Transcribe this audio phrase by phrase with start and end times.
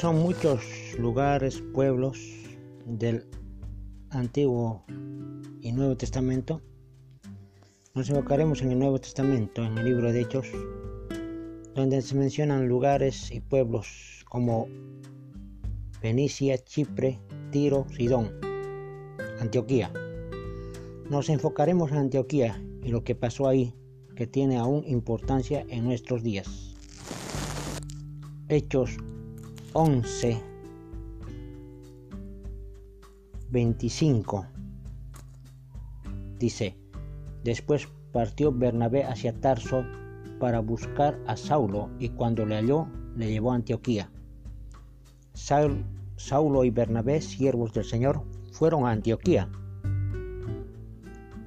[0.00, 0.60] son muchos
[0.98, 2.18] lugares, pueblos
[2.84, 3.24] del
[4.10, 4.84] Antiguo
[5.60, 6.60] y Nuevo Testamento.
[7.94, 10.48] Nos enfocaremos en el Nuevo Testamento, en el libro de Hechos,
[11.74, 14.66] donde se mencionan lugares y pueblos como
[16.00, 17.20] Fenicia, Chipre,
[17.52, 18.32] Tiro, Sidón,
[19.38, 19.92] Antioquía.
[21.08, 23.72] Nos enfocaremos en Antioquía y lo que pasó ahí,
[24.16, 26.74] que tiene aún importancia en nuestros días.
[28.48, 28.98] Hechos
[29.76, 30.40] 11,
[33.50, 34.46] 25.
[36.38, 36.76] Dice,
[37.42, 39.84] después partió Bernabé hacia Tarso
[40.38, 44.12] para buscar a Saulo y cuando le halló le llevó a Antioquía.
[45.34, 48.22] Saulo y Bernabé, siervos del Señor,
[48.52, 49.50] fueron a Antioquía.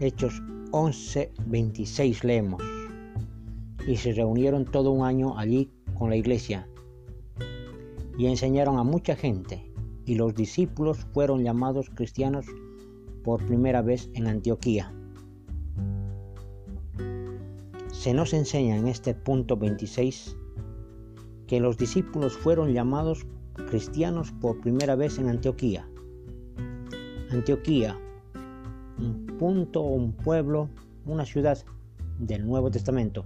[0.02, 2.62] Hechos 11, 26 leemos.
[3.88, 6.68] Y se reunieron todo un año allí con la iglesia
[8.18, 9.72] y enseñaron a mucha gente,
[10.06, 12.46] y los discípulos fueron llamados cristianos
[13.24, 14.94] por primera vez en Antioquía.
[17.92, 20.38] Se nos enseña en este punto 26
[21.46, 23.26] que los discípulos fueron llamados
[23.70, 25.88] cristianos por primera vez en Antioquía.
[27.30, 28.00] Antioquía,
[28.98, 30.70] un punto, un pueblo,
[31.06, 31.58] una ciudad
[32.20, 33.26] del Nuevo Testamento.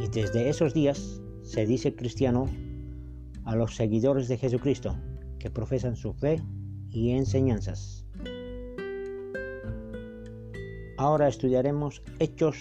[0.00, 2.46] Y desde esos días se dice cristiano
[3.46, 4.96] a los seguidores de Jesucristo
[5.38, 6.42] que profesan su fe
[6.90, 8.04] y enseñanzas.
[10.98, 12.56] Ahora estudiaremos Hechos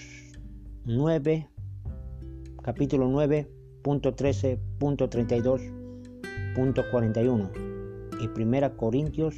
[0.86, 1.50] 9,
[2.62, 3.50] capítulo 9,
[3.82, 5.62] punto 13, punto 32,
[6.54, 7.52] punto 41
[8.22, 9.36] y Primera Corintios,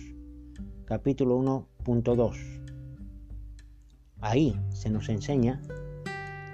[0.85, 2.37] capítulo 1, punto 2.
[4.19, 5.61] Ahí se nos enseña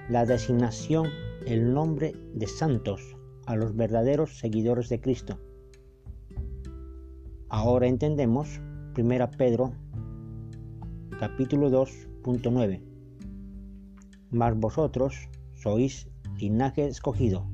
[0.09, 1.07] la designación,
[1.47, 3.12] el nombre de santos
[3.45, 5.39] a los verdaderos seguidores de Cristo.
[7.49, 8.61] Ahora entendemos
[8.97, 9.73] 1 Pedro
[11.19, 12.81] capítulo 2.9.
[14.31, 17.45] Mas vosotros sois linaje escogido,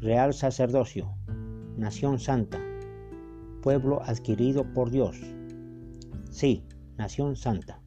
[0.00, 1.14] real sacerdocio,
[1.76, 2.58] nación santa,
[3.62, 5.20] pueblo adquirido por Dios.
[6.30, 6.64] Sí,
[6.98, 7.80] nación santa.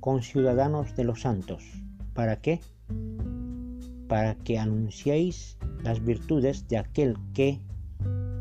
[0.00, 1.62] Con ciudadanos de los santos.
[2.14, 2.60] ¿Para qué?
[4.10, 7.60] Para que anunciéis las virtudes de aquel que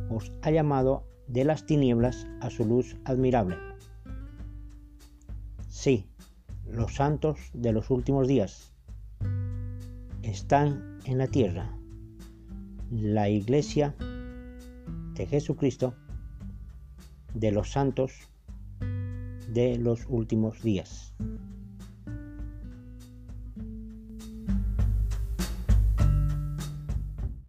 [0.10, 3.56] os ha llamado de las tinieblas a su luz admirable.
[5.68, 6.08] Sí,
[6.66, 8.74] los santos de los últimos días
[10.24, 11.72] están en la tierra.
[12.90, 13.96] La iglesia
[15.14, 15.94] de Jesucristo
[17.36, 18.12] de los santos
[19.54, 21.14] de los últimos días.